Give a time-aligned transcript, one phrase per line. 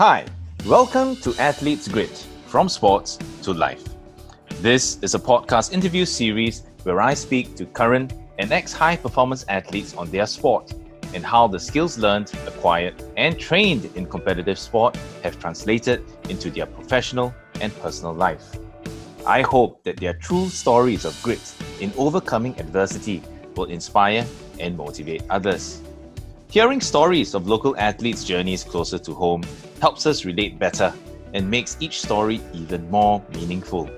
[0.00, 0.24] Hi,
[0.64, 3.84] welcome to Athlete's Grit From Sports to Life.
[4.62, 9.44] This is a podcast interview series where I speak to current and ex high performance
[9.50, 10.72] athletes on their sport
[11.12, 16.64] and how the skills learned, acquired, and trained in competitive sport have translated into their
[16.64, 18.56] professional and personal life.
[19.26, 23.22] I hope that their true stories of grit in overcoming adversity
[23.54, 24.24] will inspire
[24.58, 25.82] and motivate others.
[26.50, 29.44] Hearing stories of local athletes' journeys closer to home
[29.80, 30.92] helps us relate better
[31.32, 33.88] and makes each story even more meaningful.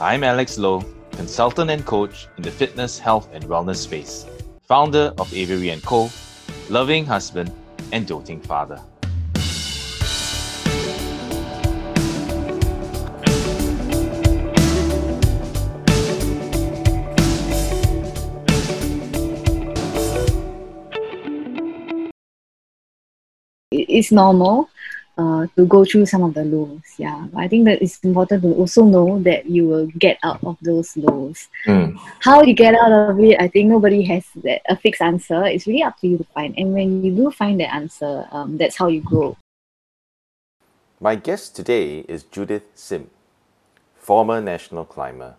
[0.00, 4.24] I'm Alex Lowe, consultant and coach in the fitness, health, and wellness space,
[4.62, 6.08] founder of Avery & Co.,
[6.70, 7.52] loving husband,
[7.92, 8.80] and doting father.
[23.98, 24.70] It's normal
[25.18, 26.80] uh, to go through some of the lows.
[26.96, 30.42] Yeah, but I think that it's important to also know that you will get out
[30.44, 31.48] of those lows.
[31.66, 31.98] Mm.
[32.20, 35.44] How you get out of it, I think nobody has that, a fixed answer.
[35.44, 36.54] It's really up to you to find.
[36.56, 39.36] And when you do find the answer, um, that's how you grow.
[41.00, 43.10] My guest today is Judith Sim,
[43.96, 45.34] former national climber,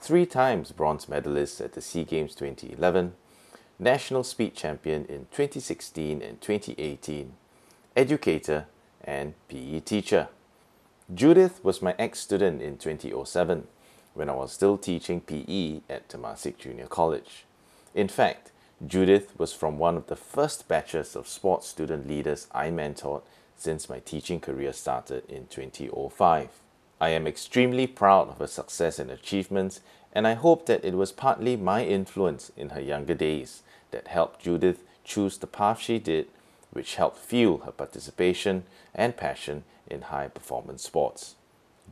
[0.00, 3.14] three times bronze medalist at the SEA Games 2011,
[3.78, 7.32] national speed champion in 2016 and 2018
[7.96, 8.66] educator,
[9.02, 10.28] and PE teacher.
[11.12, 13.66] Judith was my ex student in 2007
[14.14, 17.44] when I was still teaching PE at Temasek Junior College.
[17.94, 18.50] In fact,
[18.84, 23.22] Judith was from one of the first batches of sports student leaders I mentored
[23.56, 26.48] since my teaching career started in 2005.
[27.00, 29.80] I am extremely proud of her success and achievements,
[30.12, 34.42] and I hope that it was partly my influence in her younger days that helped
[34.42, 36.26] Judith choose the path she did
[36.74, 41.36] which helped fuel her participation and passion in high performance sports.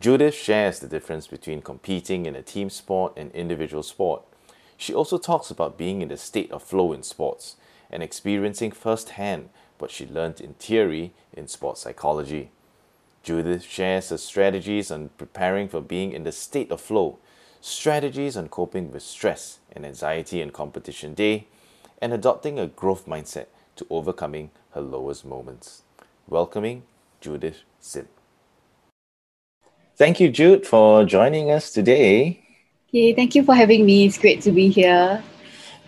[0.01, 4.23] Judith shares the difference between competing in a team sport and individual sport.
[4.77, 7.57] She also talks about being in a state of flow in sports
[7.91, 9.49] and experiencing firsthand
[9.79, 12.51] what she learned in theory in sports psychology.
[13.23, 17.19] Judith shares her strategies on preparing for being in the state of flow,
[17.61, 21.47] strategies on coping with stress and anxiety in competition day,
[22.01, 23.47] and adopting a growth mindset
[23.77, 25.83] to overcoming her lowest moments.
[26.29, 26.85] Welcoming
[27.21, 28.09] Judith Sim.
[29.97, 32.45] Thank you, Jude, for joining us today.
[32.89, 34.07] Okay, thank you for having me.
[34.07, 35.23] It's great to be here.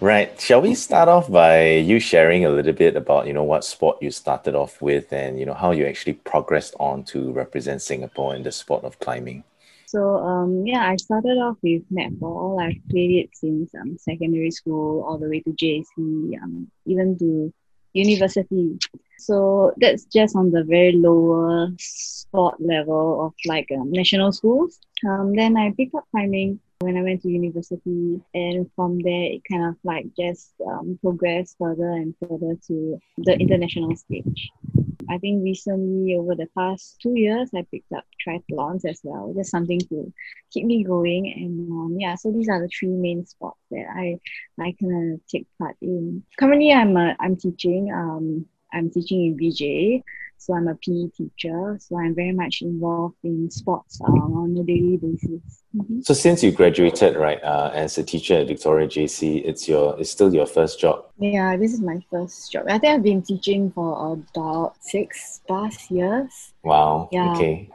[0.00, 0.38] Right.
[0.40, 4.02] Shall we start off by you sharing a little bit about, you know, what sport
[4.02, 8.34] you started off with and, you know, how you actually progressed on to represent Singapore
[8.34, 9.44] in the sport of climbing?
[9.86, 12.60] So, um, yeah, I started off with netball.
[12.60, 17.52] I've played it since um, secondary school all the way to JC, um, even to
[17.94, 18.78] university.
[19.18, 24.78] So that's just on the very lower sport level of like um, national schools.
[25.08, 29.42] Um, then I picked up climbing when I went to university, and from there it
[29.50, 34.50] kind of like just um, progressed further and further to the international stage.
[35.10, 39.32] I think recently, over the past two years, I picked up triathlons as well.
[39.36, 40.12] Just something to
[40.50, 41.32] keep me going.
[41.36, 44.18] And um, yeah, so these are the three main sports that I
[44.60, 46.22] I of take part in.
[46.38, 47.92] Currently, I'm a, I'm teaching.
[47.92, 50.02] Um, I'm teaching in VJ.
[50.44, 51.78] So I'm a PE teacher.
[51.80, 55.62] So I'm very much involved in sports uh, on a daily basis.
[55.74, 56.02] Mm-hmm.
[56.02, 60.10] So since you graduated, right, uh, as a teacher at Victoria JC, it's your it's
[60.10, 61.06] still your first job.
[61.18, 62.66] Yeah, this is my first job.
[62.68, 66.52] I think I've been teaching for about six plus years.
[66.62, 67.08] Wow.
[67.10, 67.32] Yeah.
[67.32, 67.70] Okay.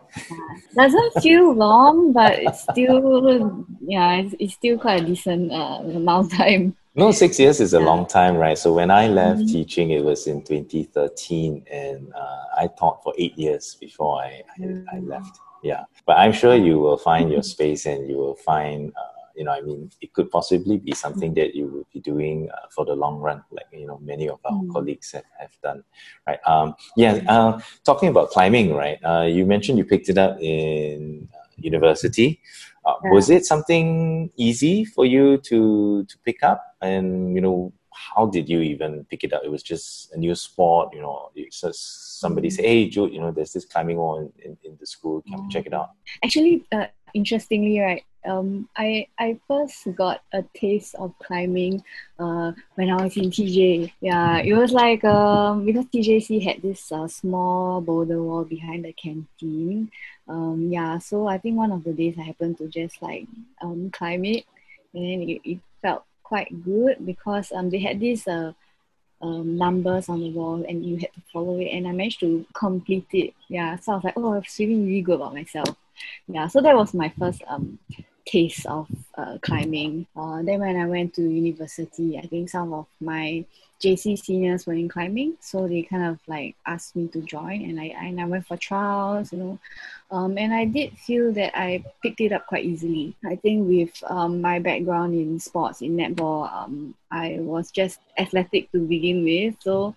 [0.75, 6.31] Doesn't feel long, but it's still yeah, it's, it's still quite a decent uh, amount
[6.31, 6.75] of time.
[6.96, 7.86] No, six years is a yeah.
[7.86, 8.58] long time, right?
[8.58, 9.54] So when I left mm-hmm.
[9.54, 14.62] teaching, it was in 2013, and uh, I taught for eight years before I, I,
[14.62, 14.90] mm-hmm.
[14.92, 15.08] I, mm.
[15.08, 15.40] left.
[15.62, 19.44] Yeah, but I'm sure you will find your space, and you will find, uh, you
[19.44, 22.86] know, I mean, it could possibly be something that you will be doing uh, for
[22.86, 24.72] the long run, like you know, many of our mm-hmm.
[24.72, 25.84] colleagues have, have done,
[26.25, 26.40] right?
[26.48, 28.98] Um, yeah, uh, talking about climbing, right?
[29.04, 31.30] Uh, you mentioned you picked it up in
[31.64, 32.40] university.
[32.86, 33.12] Uh, yeah.
[33.12, 36.76] Was it something easy for you to to pick up?
[36.82, 39.42] And you know, how did you even pick it up?
[39.44, 41.32] It was just a new sport, you know.
[41.52, 44.86] Just somebody say, "Hey, Jude, you know, there's this climbing wall in, in, in the
[44.86, 45.22] school.
[45.22, 45.92] Can you check it out?"
[46.24, 51.84] Actually, uh, interestingly, right, um, I I first got a taste of climbing
[52.20, 53.92] uh, when I was in TJ.
[54.02, 58.94] Yeah, it was like um, because TJC had this uh, small boulder wall behind the
[58.94, 59.92] canteen.
[60.28, 63.28] Um, yeah, so I think one of the days I happened to just like
[63.62, 64.46] um, climb it,
[64.94, 68.54] and then it, it felt quite good because um, they had this uh,
[69.22, 72.46] um, numbers on the wall and you had to follow it and I managed to
[72.54, 73.34] complete it.
[73.48, 73.76] Yeah.
[73.78, 75.76] So I was like, oh, I'm feeling really good about myself.
[76.28, 76.48] Yeah.
[76.48, 77.80] So that was my first um
[78.30, 78.88] taste of
[79.18, 80.06] uh, climbing.
[80.16, 83.46] Uh, then when I went to university, I think some of my
[83.81, 87.80] JC seniors were in climbing, so they kind of like asked me to join, and
[87.80, 89.60] I and I went for trials, you know,
[90.12, 93.16] um, and I did feel that I picked it up quite easily.
[93.25, 98.69] I think with um, my background in sports, in netball, um, I was just athletic
[98.74, 99.96] to begin with, so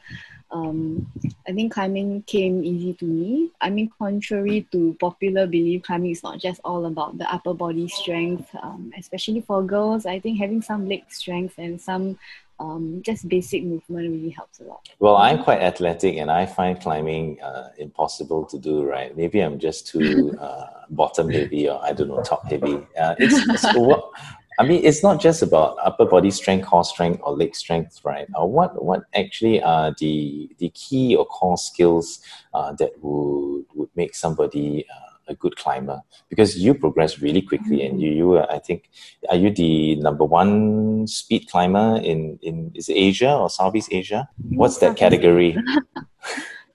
[0.53, 1.11] um,
[1.49, 3.51] I think climbing came easy to me.
[3.61, 7.89] I mean, contrary to popular belief, climbing is not just all about the upper body
[7.89, 10.05] strength, um, especially for girls.
[10.05, 12.19] I think having some leg strength and some
[12.61, 14.89] um, just basic movement really helps a lot.
[15.01, 19.17] Well, I'm quite athletic and I find climbing uh, impossible to do, right?
[19.17, 22.87] Maybe I'm just too uh, bottom heavy or I don't know, top heavy.
[22.99, 23.75] Uh, it's, it's
[24.59, 28.27] I mean, it's not just about upper body strength, core strength, or leg strength, right?
[28.39, 32.21] Uh, what what actually are the the key or core skills
[32.55, 36.03] uh, that would would make somebody uh, a good climber?
[36.29, 38.91] Because you progress really quickly, and you you I think
[39.31, 44.29] are you the number one speed climber in in is Asia or Southeast Asia?
[44.51, 45.57] What's that category?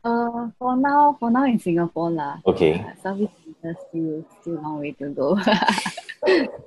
[0.04, 2.40] Uh, for now, for now in Singapore lah.
[2.46, 2.80] Okay.
[3.04, 5.36] Southeast Asia still still long way to go.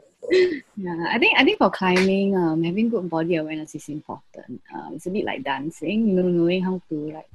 [0.77, 4.63] yeah, I think I think for climbing, um, having good body awareness is important.
[4.75, 7.29] Uh, it's a bit like dancing, you know, knowing how to like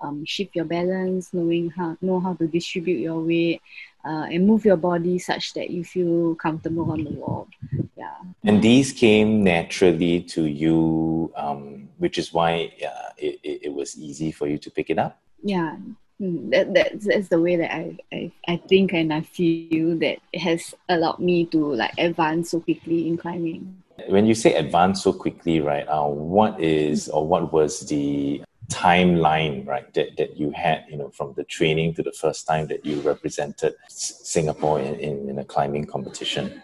[0.00, 3.60] um, shift your balance, knowing how know how to distribute your weight,
[4.04, 7.48] uh, and move your body such that you feel comfortable on the wall.
[7.96, 8.16] Yeah.
[8.44, 14.32] And these came naturally to you, um, which is why uh, it, it, was easy
[14.32, 15.20] for you to pick it up.
[15.42, 15.76] Yeah,
[16.20, 20.74] that, that's, that's the way that I, I, I think and I feel that has
[20.88, 23.82] allowed me to like advance so quickly in climbing.
[24.08, 29.66] When you say advance so quickly, right, uh, what is or what was the timeline,
[29.66, 32.84] right, that, that you had, you know, from the training to the first time that
[32.84, 36.62] you represented Singapore in, in, in a climbing competition?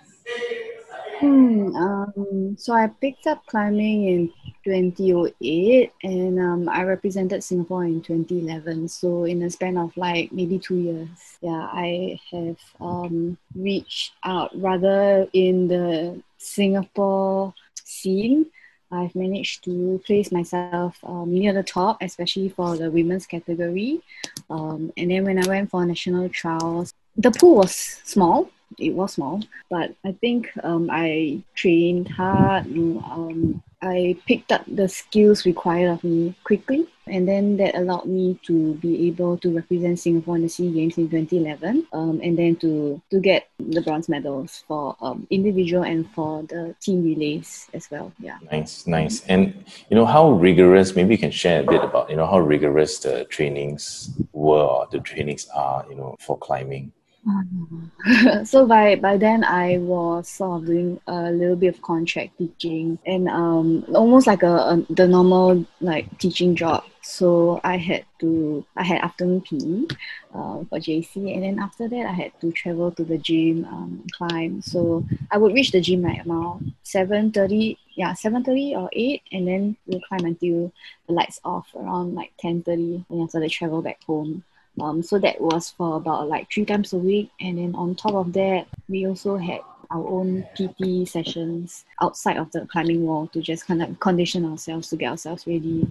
[1.20, 4.32] Hmm, um, so I picked up climbing in
[4.64, 8.88] 2008 and um, I represented Singapore in 2011.
[8.88, 11.08] So in a span of like maybe two years,
[11.40, 18.46] yeah, I have um, reached out rather in the Singapore scene.
[18.92, 24.02] I've managed to place myself um, near the top, especially for the women's category.
[24.50, 27.74] Um, and then when I went for national trials, the pool was
[28.04, 32.66] small it was small, but I think um, I trained hard.
[32.66, 38.38] Um, I picked up the skills required of me quickly, and then that allowed me
[38.44, 42.56] to be able to represent Singapore in the SEA Games in 2011, um, and then
[42.56, 47.90] to to get the bronze medals for um, individual and for the team relays as
[47.90, 48.12] well.
[48.18, 48.38] Yeah.
[48.50, 49.24] Nice, nice.
[49.26, 50.96] And you know how rigorous?
[50.96, 54.88] Maybe you can share a bit about you know how rigorous the trainings were or
[54.90, 55.86] the trainings are.
[55.88, 56.92] You know for climbing.
[58.44, 62.98] so by by then I was sort of doing a little bit of contract teaching
[63.04, 66.84] and um almost like a, a the normal like teaching job.
[67.02, 69.96] So I had to I had afternoon PE
[70.34, 74.06] uh, for JC and then after that I had to travel to the gym um,
[74.12, 74.62] climb.
[74.62, 79.22] So I would reach the gym like around seven thirty yeah seven thirty or eight
[79.32, 80.72] and then we'll climb until
[81.08, 84.44] the lights off around like ten thirty and after they travel back home.
[84.80, 87.30] Um, so that was for about like three times a week.
[87.40, 92.50] And then on top of that, we also had our own PT sessions outside of
[92.52, 95.86] the climbing wall to just kind of condition ourselves to get ourselves ready.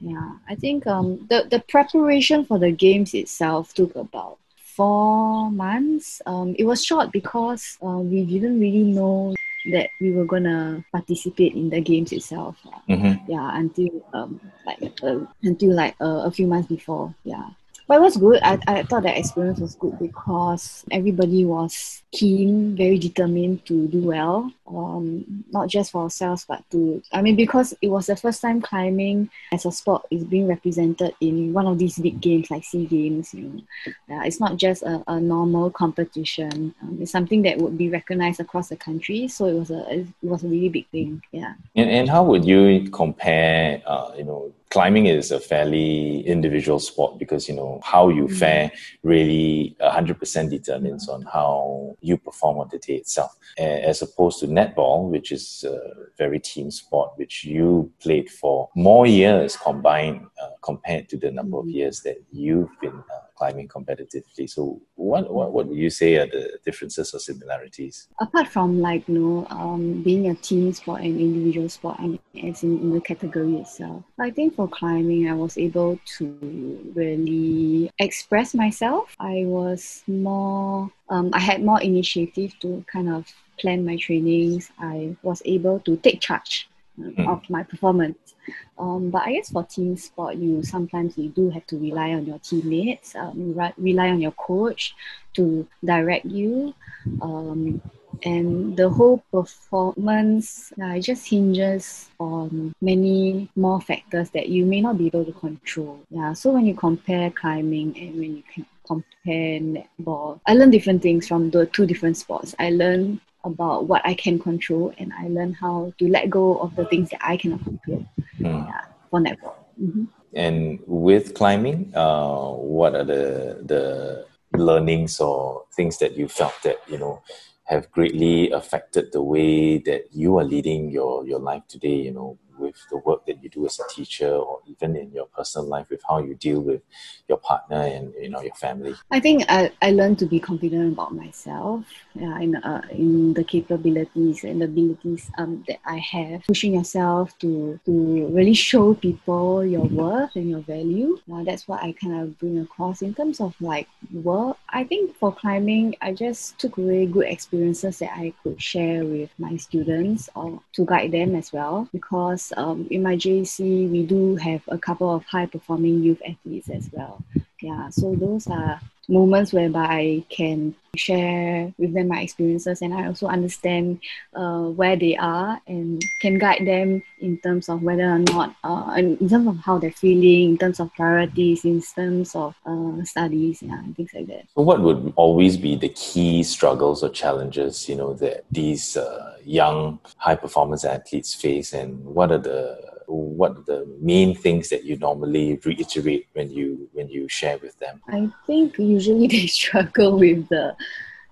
[0.00, 6.22] Yeah, I think um, the, the preparation for the games itself took about four months.
[6.26, 9.34] Um, it was short because uh, we didn't really know
[9.72, 12.56] that we were gonna participate in the games itself.
[12.88, 13.30] Mm-hmm.
[13.30, 17.14] Yeah, until um like uh, until like uh, a few months before.
[17.24, 17.50] Yeah,
[17.88, 18.38] but it was good.
[18.42, 24.02] I, I thought that experience was good because everybody was keen, very determined to do
[24.02, 24.52] well.
[24.66, 28.60] Um, not just for ourselves, but to I mean because it was the first time
[28.60, 32.84] climbing as a sport is being represented in one of these big games like Sea
[32.84, 33.32] Games.
[33.32, 33.64] You
[34.08, 36.74] know, uh, it's not just a, a normal competition.
[36.82, 39.28] Um, it's something that would be recognized across the country.
[39.28, 41.22] So it was a it was a really big thing.
[41.32, 41.54] Yeah.
[41.74, 43.82] And, and how would you compare?
[43.86, 48.38] Uh, you know climbing is a fairly individual sport because you know how you mm.
[48.38, 48.70] fare
[49.02, 55.08] really 100% determines on how you perform on the day itself as opposed to netball
[55.08, 55.78] which is a
[56.16, 61.58] very team sport which you played for more years combined uh, compared to the number
[61.58, 61.74] of mm.
[61.74, 64.50] years that you've been uh, climbing competitively.
[64.50, 68.08] So, what, what, what would you say are the differences or similarities?
[68.20, 72.62] Apart from like, you know, um, being a team sport and individual sport, mean, as
[72.62, 78.54] in, in the category itself, I think for climbing, I was able to really express
[78.54, 79.14] myself.
[79.20, 83.26] I was more, um, I had more initiative to kind of
[83.60, 84.70] plan my trainings.
[84.78, 87.28] I was able to take charge mm.
[87.28, 88.34] of my performance.
[88.78, 92.26] Um, but I guess for team sport, you sometimes you do have to rely on
[92.26, 94.94] your teammates, um, re- rely on your coach
[95.34, 96.74] to direct you.
[97.22, 97.80] Um,
[98.24, 104.80] and the whole performance uh, it just hinges on many more factors that you may
[104.80, 106.00] not be able to control.
[106.10, 111.28] Yeah, so when you compare climbing and when you compare netball, I learned different things
[111.28, 112.54] from the two different sports.
[112.58, 116.74] I learned about what I can control and I learn how to let go of
[116.76, 118.06] the things that I cannot control
[118.38, 118.66] mm.
[118.66, 119.54] yeah, for netball.
[119.80, 120.04] Mm-hmm.
[120.34, 126.78] And with climbing, uh, what are the the learnings or things that you felt that
[126.88, 127.22] you know
[127.64, 131.94] have greatly affected the way that you are leading your your life today?
[131.94, 135.26] You know, with the work that you do as a teacher or even in your
[135.26, 136.82] personal life with how you deal with
[137.28, 138.94] your partner and you know your family?
[139.10, 141.84] I think i, I learned to be confident about myself
[142.14, 146.42] yeah, in, uh, in the capabilities and abilities um, that i have.
[146.46, 151.18] Pushing yourself to to really show people your worth and your value.
[151.32, 154.56] Uh, that's what i kind of bring across in terms of like work.
[154.70, 159.30] I think for climbing i just took away good experiences that i could share with
[159.38, 164.36] my students or to guide them as well because um, in my JC, we do
[164.36, 167.22] have a couple of high performing youth athletes as well.
[167.60, 173.06] Yeah, so those are moments whereby I can share with them my experiences and I
[173.06, 174.00] also understand
[174.34, 178.94] uh, where they are and can guide them in terms of whether or not, uh,
[178.96, 183.62] in terms of how they're feeling, in terms of priorities, in terms of uh, studies,
[183.62, 184.44] yeah, and things like that.
[184.54, 189.36] So, what would always be the key struggles or challenges, you know, that these uh,
[189.44, 194.84] young high performance athletes face, and what are the what are the main things that
[194.84, 198.00] you normally reiterate when you when you share with them?
[198.08, 200.76] I think usually they struggle with the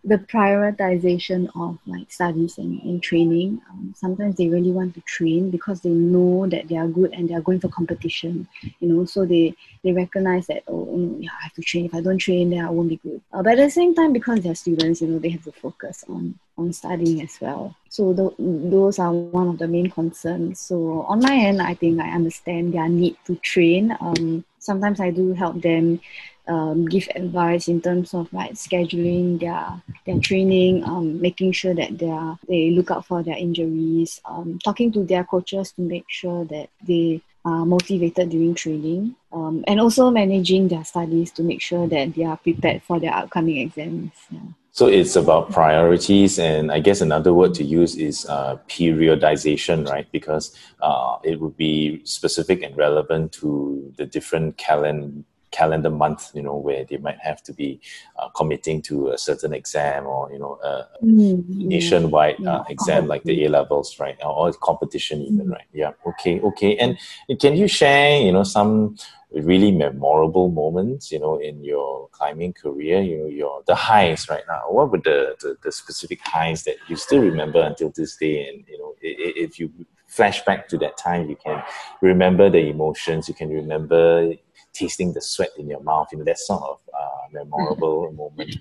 [0.06, 3.60] the prioritization of like studies and, and training.
[3.68, 7.28] Um, sometimes they really want to train because they know that they are good and
[7.28, 8.46] they are going for competition.
[8.78, 11.86] You know, so they they recognize that oh, oh yeah, I have to train.
[11.86, 13.20] If I don't train, then I won't be good.
[13.32, 16.04] Uh, but at the same time, because they're students, you know, they have to focus
[16.08, 17.74] on on studying as well.
[17.88, 20.60] So the, those are one of the main concerns.
[20.60, 23.96] So on my end, I think I understand their need to train.
[24.00, 26.00] Um, sometimes I do help them
[26.48, 31.98] um, give advice in terms of like scheduling their their training, um, making sure that
[31.98, 36.04] they are, they look out for their injuries, um, talking to their coaches to make
[36.08, 41.62] sure that they are motivated during training, um, and also managing their studies to make
[41.62, 44.12] sure that they are prepared for their upcoming exams.
[44.30, 44.40] Yeah.
[44.72, 50.06] So it's about priorities, and I guess another word to use is uh, periodization, right?
[50.12, 56.42] Because uh, it would be specific and relevant to the different calendar calendar month, you
[56.42, 57.80] know, where they might have to be
[58.18, 63.22] uh, committing to a certain exam or, you know, a mm, nationwide uh, exam like
[63.24, 64.16] the A levels, right?
[64.24, 65.52] Or, competition even, mm.
[65.52, 65.66] right?
[65.72, 65.92] Yeah.
[66.06, 66.40] Okay.
[66.40, 66.76] Okay.
[66.76, 66.98] And
[67.40, 68.96] can you share, you know, some
[69.32, 74.44] really memorable moments, you know, in your climbing career, you know, your the highs right
[74.48, 74.62] now.
[74.68, 78.48] What were the, the, the specific highs that you still remember until this day?
[78.48, 79.70] And you know, if you
[80.06, 81.62] flash back to that time, you can
[82.00, 83.28] remember the emotions.
[83.28, 84.34] You can remember
[84.76, 86.08] tasting the sweat in your mouth.
[86.12, 88.56] You know, that sort of uh, memorable moment.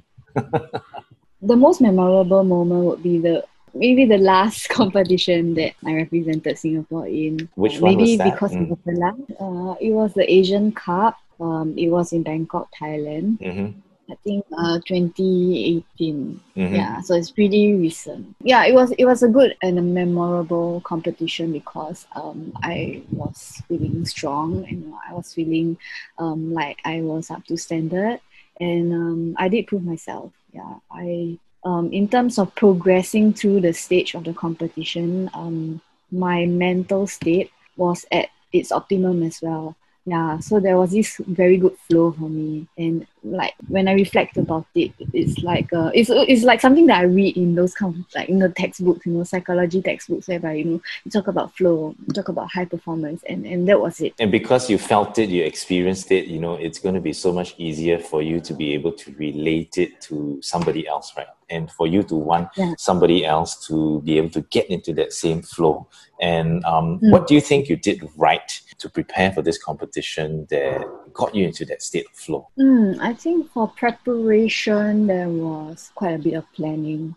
[1.42, 7.08] the most memorable moment would be the maybe the last competition that I represented Singapore
[7.08, 7.50] in.
[7.56, 8.64] Which one maybe because mm.
[8.64, 9.22] it was the last.
[9.40, 11.18] Uh, it was the Asian Cup.
[11.40, 13.40] Um, it was in Bangkok, Thailand.
[13.40, 13.80] Mm-hmm.
[14.10, 16.40] I think uh 2018.
[16.56, 16.76] Mm-hmm.
[16.76, 18.36] Yeah, so it's pretty recent.
[18.42, 23.62] Yeah, it was it was a good and a memorable competition because um I was
[23.68, 25.78] feeling strong and I was feeling
[26.20, 28.20] um like I was up to standard
[28.60, 30.32] and um I did prove myself.
[30.54, 35.82] Yeah, I um in terms of progressing through the stage of the competition, um
[36.12, 41.58] my mental state was at its optimum as well yeah so there was this very
[41.58, 46.10] good flow for me and like when I reflect about it, it's like uh, it's
[46.12, 49.14] it's like something that I read in those kind of like in the textbooks, you
[49.14, 53.24] know, psychology textbooks, whereby you know you talk about flow, you talk about high performance,
[53.28, 54.14] and and that was it.
[54.20, 57.34] And because you felt it, you experienced it, you know, it's going to be so
[57.34, 61.28] much easier for you to be able to relate it to somebody else, right?
[61.50, 62.74] And for you to want yeah.
[62.78, 65.88] somebody else to be able to get into that same flow.
[66.22, 67.12] And um, mm.
[67.12, 71.46] what do you think you did right to prepare for this competition that got you
[71.46, 72.48] into that state of flow?
[72.58, 77.16] Mm, I think for preparation, there was quite a bit of planning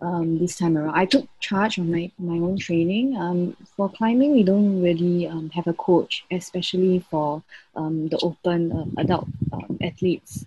[0.00, 0.94] um, this time around.
[0.94, 3.16] I took charge of my, my own training.
[3.16, 7.42] Um, for climbing, we don't really um, have a coach, especially for
[7.74, 10.44] um, the open uh, adult um, athletes.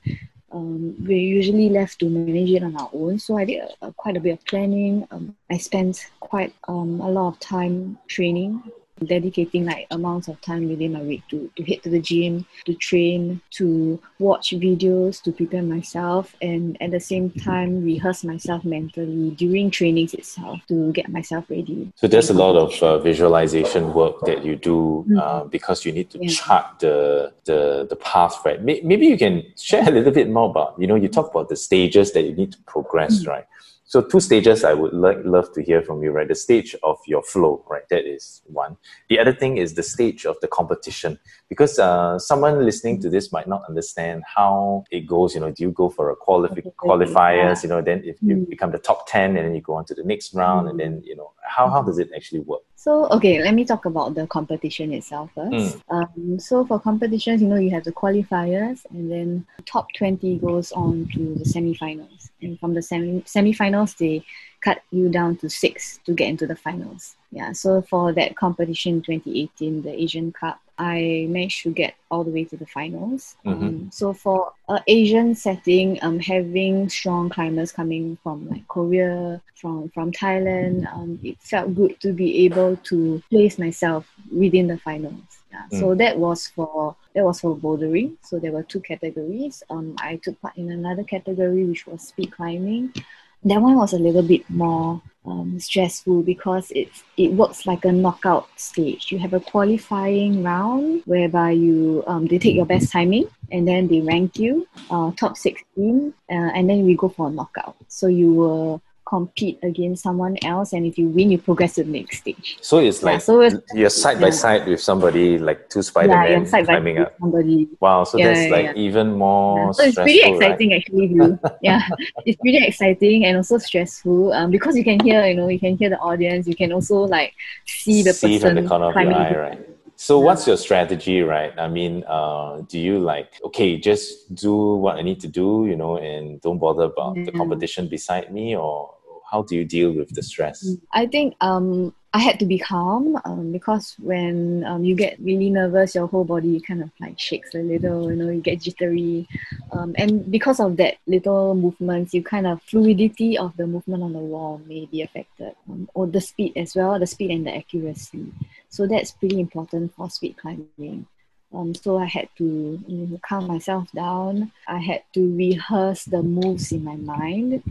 [0.51, 3.19] Um, we're usually left to manage it on our own.
[3.19, 5.07] So I did uh, quite a bit of planning.
[5.49, 8.63] I spent quite um, a lot of time training
[9.05, 12.73] dedicating like amounts of time within my week to, to head to the gym, to
[12.75, 19.31] train, to watch videos, to prepare myself, and at the same time rehearse myself mentally
[19.31, 21.91] during trainings itself to get myself ready.
[21.95, 25.19] So there's a lot of uh, visualization work that you do mm.
[25.19, 26.29] uh, because you need to yeah.
[26.29, 28.61] chart the, the the path, right?
[28.61, 31.55] Maybe you can share a little bit more about, you know, you talk about the
[31.55, 33.27] stages that you need to progress, mm.
[33.27, 33.45] right?
[33.89, 36.27] So two stages I would love to hear from you, right?
[36.27, 37.81] The stage of your flow, right?
[37.89, 38.77] That is one.
[39.09, 41.17] The other thing is the stage of the competition,
[41.49, 45.33] because uh, someone listening to this might not understand how it goes.
[45.33, 47.63] You know, do you go for a qualifi- qualifiers?
[47.63, 48.49] You know, then if you mm.
[48.49, 50.69] become the top ten, and then you go on to the next round, mm.
[50.69, 52.61] and then you know, how how does it actually work?
[52.79, 55.51] So okay, let me talk about the competition itself first.
[55.51, 55.81] Mm.
[55.89, 60.71] Um, so for competitions, you know, you have the qualifiers, and then top twenty goes
[60.71, 64.23] on to the semi-finals, and from the semi semi-finals, they
[64.61, 67.15] cut you down to six to get into the finals.
[67.31, 67.51] Yeah.
[67.51, 72.45] So for that competition, 2018, the Asian Cup, I managed to get all the way
[72.45, 73.35] to the finals.
[73.45, 73.63] Mm-hmm.
[73.63, 79.89] Um, so for an Asian setting, um, having strong climbers coming from like Korea, from
[79.89, 85.41] from Thailand, um, it felt good to be able to place myself within the finals.
[85.51, 85.65] Yeah.
[85.71, 85.79] Mm.
[85.79, 88.15] So that was for that was for bouldering.
[88.21, 89.61] So there were two categories.
[89.69, 92.93] Um, I took part in another category which was speed climbing
[93.43, 97.91] that one was a little bit more um, stressful because it it works like a
[97.91, 99.11] knockout stage.
[99.11, 103.87] You have a qualifying round whereby you um, they take your best timing and then
[103.87, 107.75] they rank you uh, top 16 uh, and then we go for a knockout.
[107.87, 111.89] So you will compete against someone else and if you win you progress to the
[111.89, 114.21] next stage so it's like yeah, so it's, you're side yeah.
[114.21, 117.67] by side with somebody like two spider-man yeah, climbing up somebody.
[117.79, 120.81] wow so yeah, that's like even more so it's pretty exciting right?
[120.81, 121.09] actually
[121.63, 121.81] yeah
[122.27, 125.75] it's pretty exciting and also stressful um, because you can hear you know you can
[125.75, 127.33] hear the audience you can also like
[127.65, 129.69] see the see person from the corner of your eye right
[130.01, 131.51] so what's your strategy, right?
[131.59, 135.75] I mean, uh, do you like okay, just do what I need to do, you
[135.75, 138.95] know, and don't bother about the competition beside me, or
[139.29, 140.67] how do you deal with the stress?
[140.93, 145.51] I think um, I had to be calm um, because when um, you get really
[145.51, 149.27] nervous, your whole body kind of like shakes a little, you know, you get jittery.
[149.71, 154.13] Um, and because of that little movements, you kind of fluidity of the movement on
[154.13, 157.55] the wall may be affected, um, or the speed as well, the speed and the
[157.55, 158.33] accuracy.
[158.69, 161.05] So that's pretty important for speed climbing.
[161.53, 164.51] Um, so I had to you know, calm myself down.
[164.67, 167.63] I had to rehearse the moves in my mind.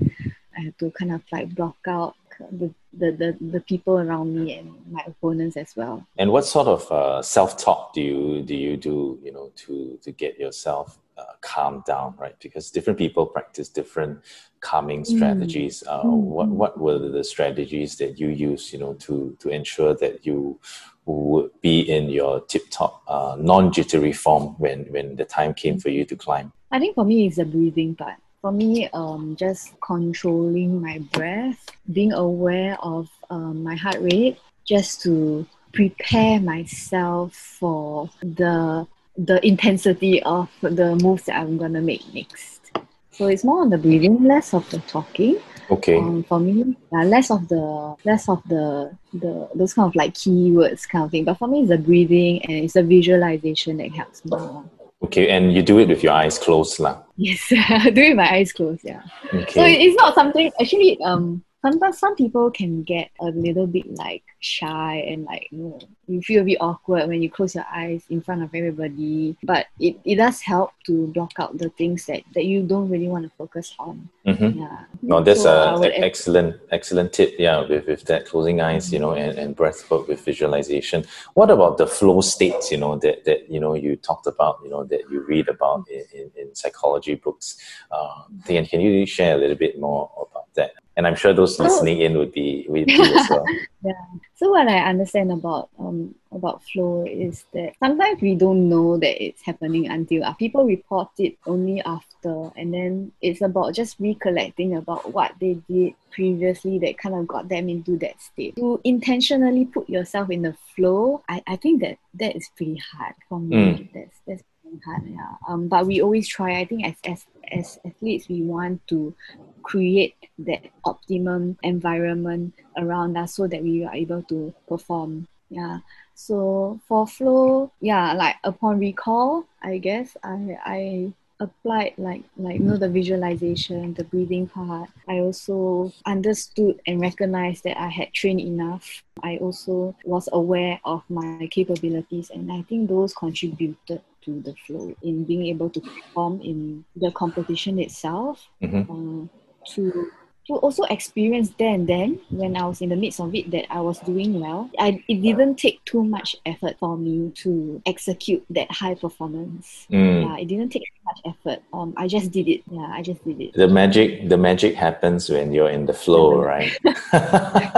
[0.58, 2.16] I have to kind of like block out
[2.52, 6.06] the, the, the, the people around me and my opponents as well.
[6.18, 10.12] And what sort of uh, self-talk do you do you do you know to to
[10.12, 12.38] get yourself uh, calmed down, right?
[12.40, 14.20] Because different people practice different
[14.60, 15.16] calming mm.
[15.16, 15.82] strategies.
[15.86, 15.92] Mm.
[15.92, 16.20] Uh, mm.
[16.36, 20.58] What what were the strategies that you use, you know, to to ensure that you
[21.06, 26.04] would be in your tip-top, uh, non-jittery form when when the time came for you
[26.04, 26.52] to climb?
[26.70, 31.66] I think for me, it's the breathing part for me, um, just controlling my breath,
[31.92, 40.22] being aware of um, my heart rate, just to prepare myself for the the intensity
[40.22, 42.70] of the moves that I'm gonna make next.
[43.10, 45.38] So it's more on the breathing, less of the talking.
[45.70, 45.96] Okay.
[45.98, 50.14] Um, for me, yeah, less of the less of the the those kind of like
[50.14, 51.24] keywords kind of thing.
[51.24, 54.64] But for me, it's the breathing and it's the visualization that helps more.
[55.02, 57.02] Okay, and you do it with your eyes closed, lah.
[57.16, 58.82] Yes, do it with my eyes closed.
[58.84, 59.02] Yeah.
[59.32, 59.52] Okay.
[59.52, 60.98] So it's not something actually.
[61.02, 65.78] Um, sometimes some people can get a little bit like shy and like you know
[66.06, 69.36] you feel a bit awkward when you close your eyes in front of everybody.
[69.42, 73.08] But it, it does help to block out the things that, that you don't really
[73.08, 74.08] want to focus on.
[74.26, 74.60] Mm-hmm.
[74.60, 74.84] yeah.
[75.02, 79.12] No that's so a excellent excellent tip yeah with, with that closing eyes you know
[79.12, 81.04] and, and breath work with visualization.
[81.34, 84.70] What about the flow states you know that that you know you talked about you
[84.70, 87.58] know that you read about in, in, in psychology books?
[87.90, 92.00] Uh, can you share a little bit more about that and I'm sure those listening
[92.00, 93.44] in would be would be as well.
[93.84, 93.92] yeah.
[94.34, 99.24] So what I understand about um about flow is that sometimes we don't know that
[99.24, 104.74] it's happening until uh, people report it only after, and then it's about just recollecting
[104.74, 108.56] about what they did previously that kind of got them into that state.
[108.56, 113.14] To intentionally put yourself in the flow, I, I think that that is pretty hard
[113.28, 113.56] for me.
[113.56, 113.92] Mm.
[113.94, 114.42] That's that's
[114.84, 115.34] hard, yeah.
[115.48, 116.60] Um, but we always try.
[116.60, 119.14] I think as as as athletes, we want to
[119.62, 125.28] create that optimum environment around us so that we are able to perform.
[125.50, 125.80] Yeah.
[126.14, 132.66] So for flow, yeah, like upon recall, I guess I I applied like like you
[132.66, 138.40] know the visualization the breathing part i also understood and recognized that i had trained
[138.40, 144.54] enough i also was aware of my capabilities and i think those contributed to the
[144.66, 148.84] flow in being able to perform in the competition itself Mm-hmm.
[148.92, 149.26] uh,
[149.74, 150.10] to
[150.48, 153.66] to also experience there and then when I was in the midst of it that
[153.70, 154.70] I was doing well.
[154.78, 159.86] I it didn't take too much effort for me to execute that high performance.
[159.90, 160.22] Mm.
[160.24, 161.62] Yeah, it didn't take too much effort.
[161.72, 162.62] Um, I just did it.
[162.70, 163.52] Yeah, I just did it.
[163.52, 166.76] The magic, the magic happens when you're in the flow, right?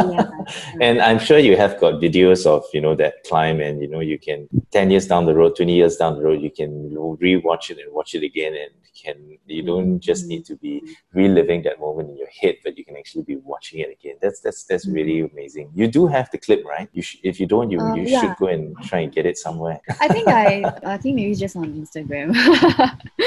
[0.00, 0.28] Yeah.
[0.80, 4.00] and I'm sure you have got videos of you know that climb, and you know
[4.00, 6.70] you can ten years down the road, twenty years down the road, you can
[7.20, 11.62] re-watch it and watch it again, and can you don't just need to be reliving
[11.62, 14.16] that moment in your head, but you can actually be watching it again.
[14.22, 15.70] That's that's that's really amazing.
[15.74, 16.88] You do have the clip, right?
[16.92, 18.20] You sh- if you don't, you Uh, you yeah.
[18.20, 19.80] should go and try and get it somewhere.
[20.00, 20.46] I think I
[20.94, 22.28] I think maybe it's just on Instagram.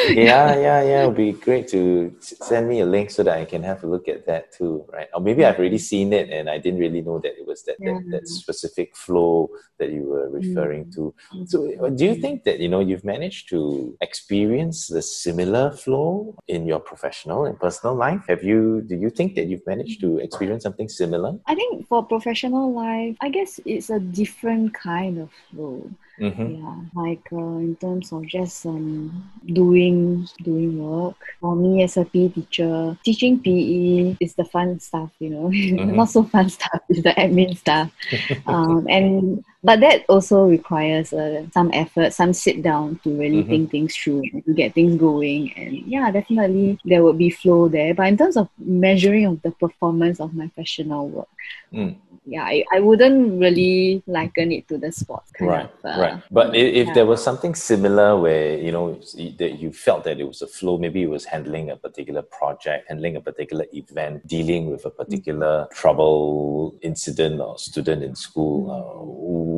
[0.10, 1.04] yeah, yeah, yeah.
[1.04, 4.08] It'd be great to send me a link so that I can have a look
[4.08, 5.08] at that too, right?
[5.13, 7.78] Or maybe I've already seen it and I didn't really know that it was that
[7.80, 8.00] that, Yeah.
[8.13, 11.13] that specific flow that you were referring to.
[11.52, 13.60] So, uh, do you think that you know you've managed to
[14.02, 18.24] experience the similar flow in your professional and personal life?
[18.28, 18.60] Have you?
[18.89, 21.38] Do you think that you've managed to experience something similar?
[21.48, 25.90] I think for professional life, I guess it's a different kind of flow.
[26.20, 26.62] Mm-hmm.
[26.62, 29.10] Yeah, like uh, in terms of just um,
[29.48, 31.18] doing doing work.
[31.42, 35.50] For me as a PE teacher, teaching PE is the fun stuff, you know.
[35.74, 35.96] Mhm.
[35.96, 37.90] Not so fun stuff is the admin stuff.
[38.46, 43.47] um, and but that also requires uh, some effort, some sit down to really Mhm.
[43.47, 45.54] think things through, and to get things going.
[45.56, 47.93] And yeah, definitely there would be flow there.
[47.93, 51.28] But in terms of measuring of the performance of my professional work,
[51.73, 51.95] Mm.
[52.26, 55.97] yeah, I, I wouldn't really liken it to the sports kind Right, of.
[55.97, 56.17] uh, right.
[56.32, 56.93] But if yeah.
[56.93, 58.93] there was something similar where you know
[59.39, 62.86] that you felt that it was a flow, maybe it was handling a particular project,
[62.89, 68.58] handling a particular event, dealing with a particular trouble incident or student in school.
[68.71, 69.53] Uh,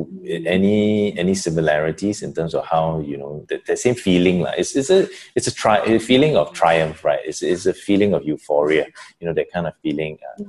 [0.46, 4.40] any any similarities in terms of how you know the, the same feeling?
[4.40, 7.20] Like it's, it's a it's a tri- a feeling of triumph, right?
[7.24, 8.86] It's, it's a feeling of euphoria.
[9.20, 10.18] You know that kind of feeling.
[10.38, 10.44] Uh,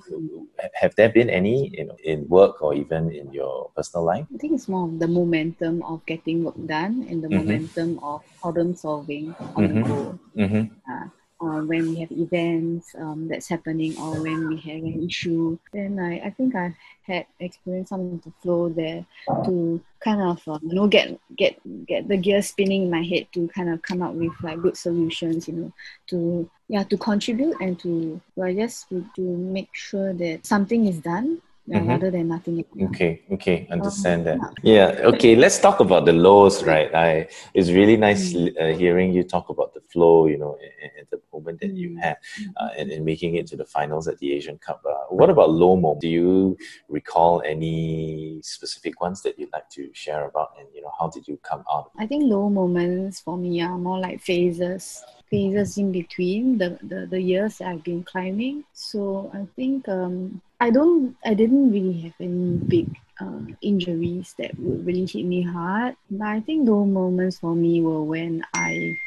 [0.73, 4.25] have there been any you know in work or even in your personal life?
[4.33, 7.37] I think it's more of the momentum of getting work done and the Mhm.
[7.45, 9.73] momentum of problem solving on Mhm.
[9.73, 10.19] the go.
[10.37, 10.63] Mm-hmm.
[10.91, 11.05] Uh,
[11.39, 16.27] when we have events um, that's happening or when we have an issue, then I,
[16.27, 19.05] I think I've had experienced some of the flow there
[19.45, 23.27] to kind of um, you know get get get the gear spinning in my head
[23.33, 25.73] to kind of come up with like good solutions, you know,
[26.07, 30.87] to yeah to contribute and to well, I guess to, to make sure that something
[30.87, 31.87] is done yeah, Mhm.
[31.89, 32.63] rather than nothing.
[32.89, 34.39] Okay, okay, understand that.
[34.63, 34.93] yeah.
[34.97, 35.35] Yeah, okay.
[35.35, 36.89] Let's talk about the lows, right?
[36.95, 38.55] I it's really nice Mm.
[38.61, 40.27] uh, hearing you talk about the flow.
[40.27, 40.57] You know,
[41.01, 41.99] at, the moment that you Mm.
[42.03, 42.17] had,
[42.59, 44.79] uh, and, and making it to the finals at the Asian Cup.
[44.85, 46.01] Uh, what about low moments?
[46.01, 46.57] Do you
[46.89, 50.49] recall any specific ones that you'd like to share about?
[50.59, 51.91] And you know, how did you come out?
[51.97, 57.05] I think low moments for me are more like phases, phases in between the, the,
[57.05, 58.63] the years I've been climbing.
[58.73, 62.87] So I think um, I don't, I didn't really have any big
[63.19, 65.95] uh, injuries that would really hit me hard.
[66.09, 68.97] But I think those moments for me were when I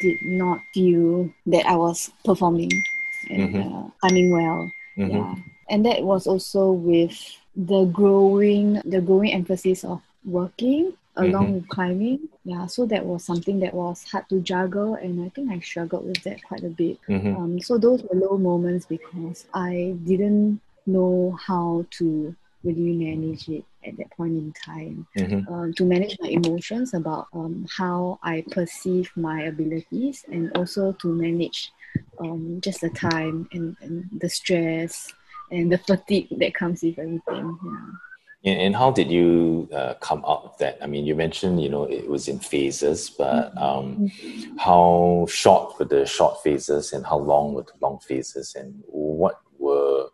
[0.00, 2.70] did not feel that I was performing
[3.30, 3.60] and Mhm.
[3.64, 4.70] uh, climbing well.
[4.98, 5.10] Mhm.
[5.10, 5.34] Yeah,
[5.70, 7.16] and that was also with
[7.56, 11.54] the growing the growing emphasis of working along Mhm.
[11.54, 12.28] with climbing.
[12.44, 16.06] Yeah, so that was something that was hard to juggle, and I think I struggled
[16.06, 16.98] with that quite a bit.
[17.08, 17.36] Mhm.
[17.36, 23.64] Um, so those were low moments because I didn't know how to really manage it
[23.86, 25.06] at that point in time.
[25.16, 25.50] Mhm.
[25.50, 31.08] Um, to manage my emotions about um, how I perceive my abilities, and also to
[31.08, 31.70] manage
[32.18, 35.12] um, just the time and, and the stress
[35.50, 37.58] and the fatigue that comes with everything.
[37.64, 37.90] Yeah.
[38.44, 40.76] And, how did you uh, come out of that?
[40.82, 44.10] I mean, you mentioned you know it was in phases, but um,
[44.58, 49.40] how short were the short phases, and how long were the long phases, and what
[49.58, 50.08] were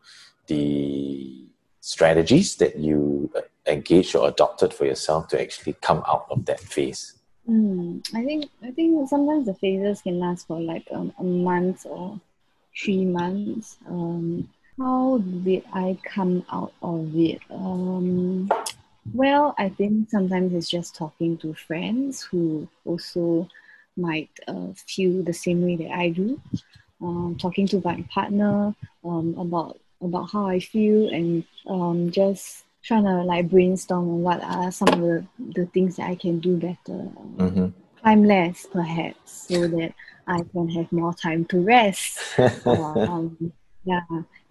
[0.47, 1.47] the
[1.81, 6.61] strategies that you uh, engaged or adopted for yourself to actually come out of that
[6.61, 7.15] phase?
[7.49, 11.85] Mm, I think I think sometimes the phases can last for like um, a month
[11.85, 12.21] or
[12.77, 13.77] three months.
[13.89, 14.49] Um,
[14.81, 17.41] how did I come out of it?
[17.51, 18.51] Um,
[19.13, 23.47] well, I think sometimes it's just talking to friends who also
[23.97, 26.41] might uh, feel the same way that I do.
[27.03, 33.05] Um, talking to my partner um, about about how I feel and um, just trying
[33.05, 36.57] to like brainstorm on what are some of the, the things that I can do
[36.57, 37.05] better.
[37.37, 37.67] Mm-hmm.
[38.03, 39.93] Time less, perhaps, so that
[40.27, 42.19] I can have more time to rest.
[42.65, 43.53] um,
[43.85, 44.01] yeah,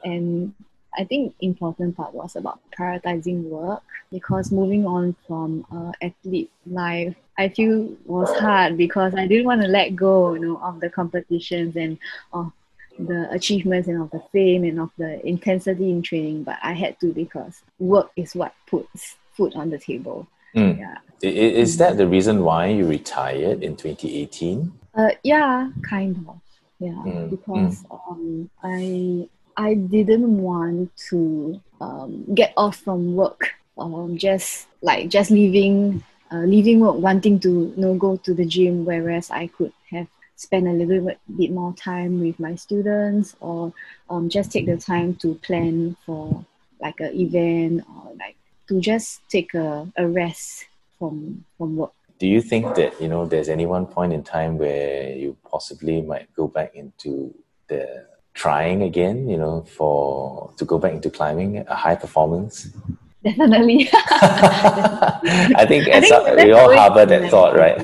[0.04, 0.54] and
[0.98, 7.16] I think important part was about prioritizing work because moving on from uh, athlete life,
[7.38, 10.90] I feel was hard because I didn't want to let go, you know, of the
[10.90, 11.98] competitions and
[12.34, 12.52] of
[12.98, 17.00] the achievements and of the fame and of the intensity in training, but I had
[17.00, 20.28] to because work is what puts food on the table.
[20.56, 20.80] Mm.
[20.80, 20.98] Yeah.
[21.22, 24.72] Is that the reason why you retired in 2018?
[24.96, 26.42] Uh, yeah, kind of.
[26.80, 29.28] Yeah, Mm, because um, I
[29.60, 33.52] I didn't want to um, get off from work.
[33.78, 38.46] Um, just like just leaving, uh, leaving work, wanting to you know go to the
[38.46, 43.36] gym, whereas I could have spend a little bit, bit more time with my students,
[43.42, 43.74] or
[44.10, 46.46] um, just take the time to plan for
[46.80, 48.38] like an event, or like
[48.70, 50.68] to just take a, a rest
[50.98, 51.92] from from work.
[52.18, 56.02] Do you think that you know there's any one point in time where you possibly
[56.02, 57.36] might go back into
[57.68, 58.08] the
[58.40, 62.70] trying again, you know, for to go back into climbing a high performance?
[63.24, 63.90] Definitely.
[63.94, 67.78] I think, I think a- we all harbor that like- thought, right?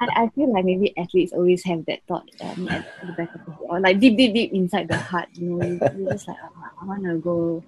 [0.00, 3.44] I, I feel like maybe athletes always have that thought um, at the back of
[3.46, 5.28] the head, or like deep, deep, deep inside the heart.
[5.34, 7.62] You know, you, you're just like, oh, I want to go,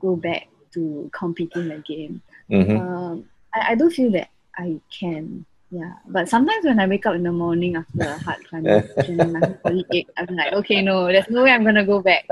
[0.00, 2.20] go back to competing again.
[2.48, 5.94] hmm Um, I, I do feel that I can, yeah.
[6.06, 9.32] But sometimes when I wake up in the morning after a hard climbing session and
[9.32, 12.26] my body ache, I'm like, okay, no, there's no way I'm gonna go back.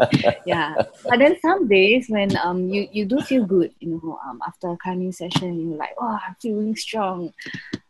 [0.47, 0.75] Yeah.
[0.77, 4.69] But then some days when um you, you do feel good, you know, um after
[4.69, 7.33] a climbing session, you're like, oh, I'm feeling strong.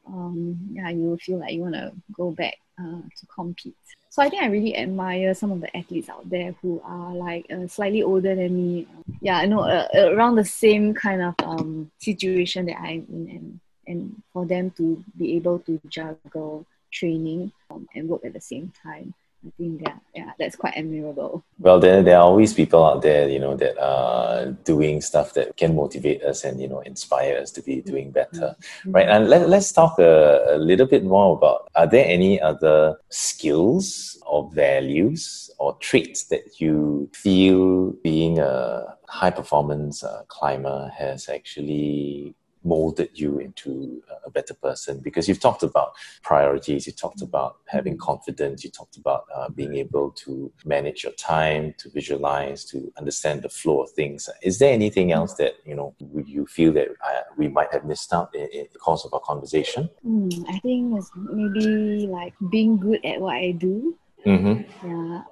[0.07, 3.77] Um, yeah, you feel like you wanna go back uh, to compete.
[4.09, 7.47] So I think I really admire some of the athletes out there who are like
[7.51, 8.87] uh, slightly older than me.
[9.21, 13.61] Yeah, I know uh, around the same kind of um, situation that I'm in, and
[13.93, 14.01] and
[14.33, 19.15] for them to be able to juggle training um, and work at the same time,
[19.45, 21.43] I think that yeah, that's quite admirable.
[21.59, 25.57] Well, there, there are always people out there, you know, that are doing stuff that
[25.57, 28.55] can motivate us and, you know, inspire us to be doing better,
[28.87, 29.09] right?
[29.09, 34.17] And let, let's talk a, a little bit more about, are there any other skills
[34.27, 42.35] or values or traits that you feel being a high performance uh, climber has actually
[42.65, 45.01] molded you into a better person?
[45.01, 49.77] Because you've talked about priorities you talked about having confidence you talked about uh, being
[49.77, 54.29] able to manage your time to visualize to understand the flow of things.
[54.43, 55.95] Is there anything else that you know
[56.25, 59.21] you feel that uh, we might have missed out in, in the course of our
[59.21, 59.89] conversation?
[60.07, 63.97] Mm, I think it's maybe like being good at what I do.
[64.27, 64.89] mm-hmm.
[64.89, 65.23] Yeah,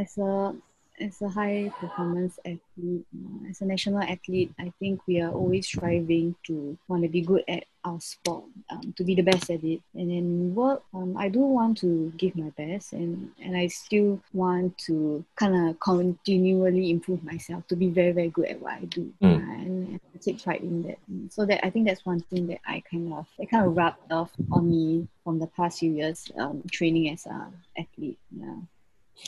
[0.00, 0.54] as a
[1.00, 5.66] as a high performance athlete, uh, as a national athlete, I think we are always
[5.66, 9.64] striving to want to be good at our sport, um, to be the best at
[9.64, 9.80] it.
[9.94, 14.20] And then work, um, I do want to give my best, and and I still
[14.32, 18.84] want to kind of continually improve myself to be very very good at what I
[18.84, 19.36] do, Mm.
[19.36, 20.98] Uh, and, and I take pride in that.
[21.32, 24.12] So that I think that's one thing that I kind of it kind of rubbed
[24.12, 28.18] off on me from the past few years um, training as a athlete.
[28.30, 28.56] Yeah.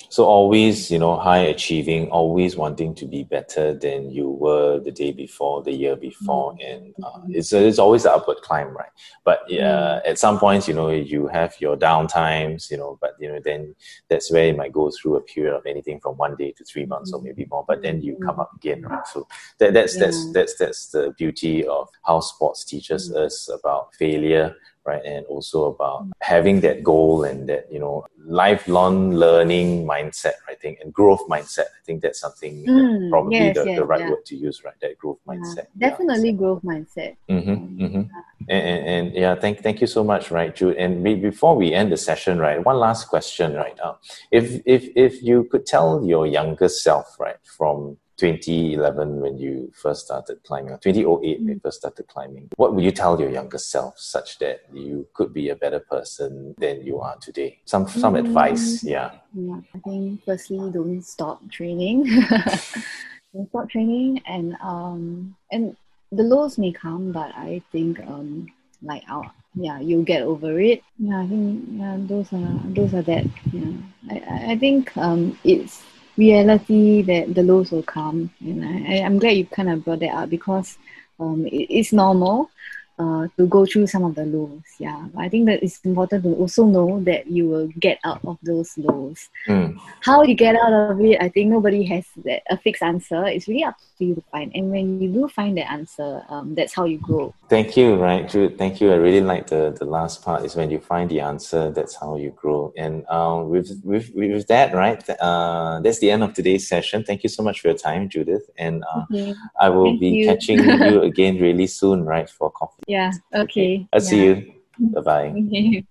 [0.08, 4.90] So always, you know, high achieving, always wanting to be better than you were the
[4.90, 8.90] day before, the year before, and uh, it's it's always the upward climb, right?
[9.24, 13.12] But uh, at some points, you know, you have your down times, you know, but
[13.18, 13.74] you know, then
[14.08, 16.84] that's where you might go through a period of anything from one day to three
[16.84, 17.64] months or maybe more.
[17.66, 19.06] But then you come up again, right?
[19.06, 19.26] So
[19.58, 25.04] that, that's that's that's that's the beauty of how sports teaches us about failure right
[25.04, 30.78] and also about having that goal and that you know lifelong learning mindset i think
[30.80, 34.10] and growth mindset i think that's something Mm, probably yes, the, the right yeah.
[34.10, 37.16] word to use right that growth Yeah, mindset definitely growth mindset.
[37.28, 38.02] hmm hmm
[38.48, 41.72] and, and, and yeah thank thank you so much right jude and be, before we
[41.72, 43.94] end the session right one last question right uh,
[44.30, 50.04] if if if you could tell your younger self right from 2011 when you first
[50.06, 53.58] started climbing, or 2008 when you first started climbing, what would you tell your younger
[53.58, 57.58] self such that you could be a better person than you are today?
[57.64, 58.20] Some some Mm.
[58.24, 59.10] advice, yeah.
[59.34, 62.04] Yeah, I think firstly, don't stop training.
[63.34, 65.74] don't stop training, and um, and
[66.12, 68.46] the lows may come, but I think um,
[68.82, 70.80] like our yeah, you'll get over it.
[70.98, 73.26] Yeah, I think yeah, those are those are that.
[73.52, 73.72] Yeah,
[74.10, 75.82] I I- I think um, it's
[76.16, 80.14] reality that the lows will come, and I I'm glad you kind of brought that
[80.14, 80.78] up because
[81.18, 82.50] um, it, it's normal.
[82.98, 84.62] uh, to go through some of the lows.
[84.78, 88.38] Yeah, I think that it's important to also know that you will get out of
[88.42, 89.28] those lows.
[89.48, 89.78] Mm.
[90.00, 93.24] How you get out of it, I think nobody has that, a fixed answer.
[93.26, 94.52] It's really up to you to find.
[94.54, 97.34] And when you do find the answer, um, that's how you grow.
[97.52, 98.56] Thank you, right, Jude?
[98.56, 98.90] Thank you.
[98.92, 102.16] I really like the, the last part is when you find the answer, that's how
[102.16, 102.72] you grow.
[102.78, 107.04] And uh, with, with, with that, right, uh, that's the end of today's session.
[107.04, 108.48] Thank you so much for your time, Judith.
[108.56, 109.34] And uh, Okay.
[109.60, 110.26] I will Thank be you.
[110.28, 112.84] catching you again really soon, right, for coffee.
[112.86, 113.12] Yeah.
[113.34, 113.86] Okay.
[113.92, 114.54] I'll see you.
[114.78, 115.26] Bye bye.
[115.26, 115.84] Okay.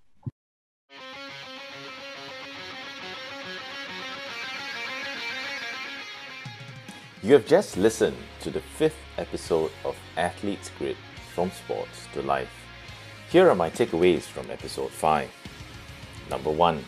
[7.22, 10.96] You have just listened to the fifth episode of Athlete's Grit
[11.34, 12.50] From Sports to Life.
[13.30, 15.30] Here are my takeaways from episode 5.
[16.28, 16.84] Number 1.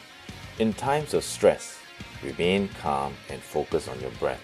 [0.59, 1.79] In times of stress,
[2.23, 4.43] remain calm and focus on your breath.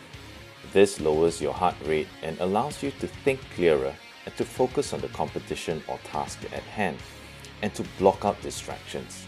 [0.72, 5.02] This lowers your heart rate and allows you to think clearer and to focus on
[5.02, 6.96] the competition or task at hand
[7.60, 9.26] and to block out distractions.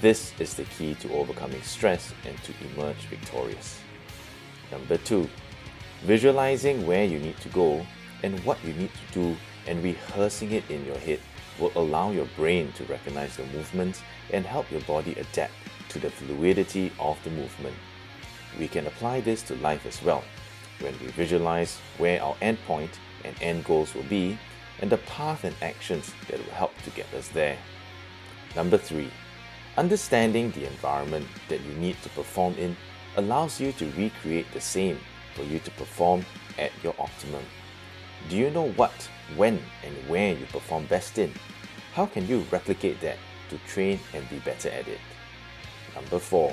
[0.00, 3.78] This is the key to overcoming stress and to emerge victorious.
[4.72, 5.28] Number 2.
[6.04, 7.84] Visualizing where you need to go
[8.22, 11.20] and what you need to do and rehearsing it in your head
[11.58, 15.52] will allow your brain to recognize the movements and help your body adapt
[15.88, 17.76] to the fluidity of the movement.
[18.58, 20.24] We can apply this to life as well
[20.80, 24.38] when we visualize where our end point and end goals will be
[24.80, 27.56] and the path and actions that will help to get us there.
[28.56, 29.08] Number 3.
[29.76, 32.76] Understanding the environment that you need to perform in
[33.16, 34.98] allows you to recreate the same
[35.34, 36.24] for you to perform
[36.58, 37.42] at your optimum.
[38.28, 38.92] Do you know what,
[39.36, 41.32] when, and where you perform best in?
[41.92, 43.18] How can you replicate that
[43.50, 45.00] to train and be better at it?
[45.94, 46.52] Number 4.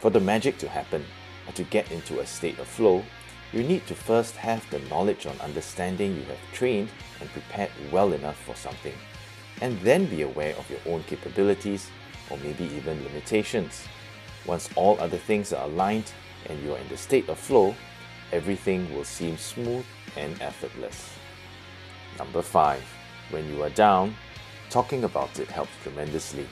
[0.00, 1.04] For the magic to happen
[1.46, 3.04] or to get into a state of flow,
[3.52, 6.88] you need to first have the knowledge on understanding you have trained
[7.20, 8.94] and prepared well enough for something,
[9.60, 11.88] and then be aware of your own capabilities
[12.30, 13.84] or maybe even limitations.
[14.44, 16.10] Once all other things are aligned
[16.46, 17.74] and you are in the state of flow,
[18.32, 19.84] everything will seem smooth
[20.16, 21.10] and effortless.
[22.18, 22.82] Number 5.
[23.30, 24.14] When you are down,
[24.70, 26.46] talking about it helps tremendously.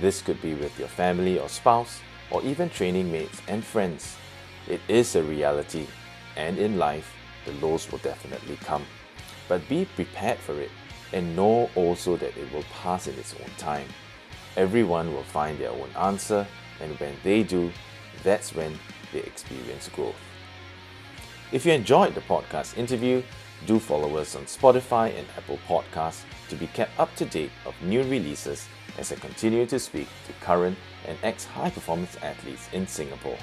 [0.00, 4.16] This could be with your family or spouse, or even training mates and friends.
[4.66, 5.86] It is a reality,
[6.36, 7.14] and in life,
[7.46, 8.84] the lows will definitely come.
[9.48, 10.70] But be prepared for it,
[11.12, 13.88] and know also that it will pass in its own time.
[14.56, 16.46] Everyone will find their own answer,
[16.80, 17.72] and when they do,
[18.22, 18.78] that's when
[19.12, 20.16] they experience growth.
[21.50, 23.22] If you enjoyed the podcast interview,
[23.66, 27.74] do follow us on Spotify and Apple Podcasts to be kept up to date of
[27.82, 28.66] new releases
[28.98, 33.38] as I continue to speak to current and ex high performance athletes in Singapore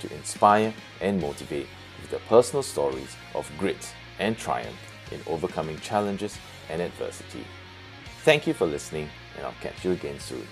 [0.00, 1.66] to inspire and motivate
[2.00, 4.76] with their personal stories of grit and triumph
[5.10, 7.44] in overcoming challenges and adversity.
[8.22, 10.46] Thank you for listening, and I'll catch you again soon.